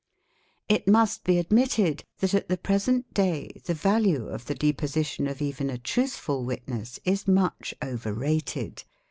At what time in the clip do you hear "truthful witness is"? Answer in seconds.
5.77-7.27